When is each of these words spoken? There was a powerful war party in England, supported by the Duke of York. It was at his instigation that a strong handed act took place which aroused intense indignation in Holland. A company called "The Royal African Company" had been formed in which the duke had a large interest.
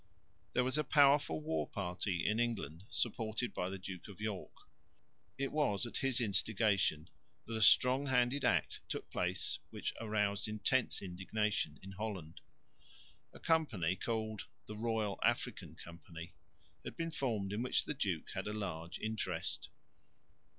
There 0.53 0.63
was 0.63 0.79
a 0.79 0.83
powerful 0.83 1.39
war 1.41 1.67
party 1.69 2.25
in 2.27 2.39
England, 2.39 2.85
supported 2.89 3.53
by 3.53 3.69
the 3.69 3.77
Duke 3.77 4.07
of 4.07 4.19
York. 4.19 4.51
It 5.37 5.51
was 5.51 5.85
at 5.85 5.97
his 5.97 6.19
instigation 6.19 7.07
that 7.45 7.55
a 7.55 7.61
strong 7.61 8.07
handed 8.07 8.43
act 8.43 8.79
took 8.89 9.11
place 9.11 9.59
which 9.69 9.93
aroused 10.01 10.47
intense 10.47 11.03
indignation 11.03 11.77
in 11.83 11.91
Holland. 11.91 12.41
A 13.31 13.39
company 13.39 13.95
called 13.95 14.47
"The 14.65 14.75
Royal 14.75 15.19
African 15.23 15.75
Company" 15.75 16.33
had 16.83 16.97
been 16.97 17.11
formed 17.11 17.53
in 17.53 17.61
which 17.61 17.85
the 17.85 17.93
duke 17.93 18.31
had 18.33 18.47
a 18.47 18.53
large 18.53 18.97
interest. 18.97 19.69